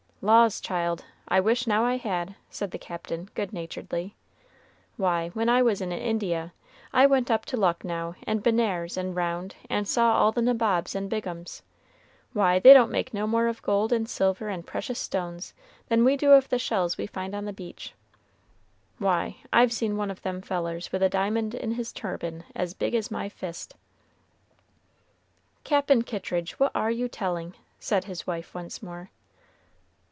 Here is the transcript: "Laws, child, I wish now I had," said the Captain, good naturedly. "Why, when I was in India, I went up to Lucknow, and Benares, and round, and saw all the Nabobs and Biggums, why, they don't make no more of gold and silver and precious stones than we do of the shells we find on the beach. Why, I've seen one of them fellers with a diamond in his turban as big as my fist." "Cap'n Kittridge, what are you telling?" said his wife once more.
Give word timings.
"Laws, 0.23 0.61
child, 0.61 1.03
I 1.27 1.39
wish 1.39 1.65
now 1.65 1.83
I 1.83 1.97
had," 1.97 2.35
said 2.47 2.69
the 2.69 2.77
Captain, 2.77 3.29
good 3.33 3.51
naturedly. 3.51 4.13
"Why, 4.95 5.29
when 5.29 5.49
I 5.49 5.63
was 5.63 5.81
in 5.81 5.91
India, 5.91 6.53
I 6.93 7.07
went 7.07 7.31
up 7.31 7.43
to 7.45 7.57
Lucknow, 7.57 8.13
and 8.27 8.43
Benares, 8.43 8.97
and 8.97 9.15
round, 9.15 9.55
and 9.67 9.87
saw 9.87 10.13
all 10.13 10.31
the 10.31 10.43
Nabobs 10.43 10.93
and 10.93 11.09
Biggums, 11.09 11.63
why, 12.33 12.59
they 12.59 12.71
don't 12.71 12.91
make 12.91 13.15
no 13.15 13.25
more 13.25 13.47
of 13.47 13.63
gold 13.63 13.91
and 13.91 14.07
silver 14.07 14.47
and 14.47 14.67
precious 14.67 14.99
stones 14.99 15.55
than 15.87 16.05
we 16.05 16.15
do 16.15 16.33
of 16.33 16.49
the 16.49 16.59
shells 16.59 16.99
we 16.99 17.07
find 17.07 17.33
on 17.33 17.45
the 17.45 17.51
beach. 17.51 17.95
Why, 18.99 19.37
I've 19.51 19.73
seen 19.73 19.97
one 19.97 20.11
of 20.11 20.21
them 20.21 20.43
fellers 20.43 20.91
with 20.91 21.01
a 21.01 21.09
diamond 21.09 21.55
in 21.55 21.71
his 21.71 21.91
turban 21.91 22.43
as 22.53 22.75
big 22.75 22.93
as 22.93 23.09
my 23.09 23.27
fist." 23.27 23.73
"Cap'n 25.63 26.03
Kittridge, 26.03 26.59
what 26.59 26.73
are 26.75 26.91
you 26.91 27.07
telling?" 27.07 27.55
said 27.79 28.03
his 28.03 28.27
wife 28.27 28.53
once 28.53 28.83
more. 28.83 29.09